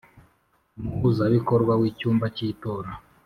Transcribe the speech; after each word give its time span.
umuhuzabikorwa 0.77 1.73
w 1.79 1.83
icyumba 1.89 2.25
cy 2.35 2.41
itora. 2.49 2.91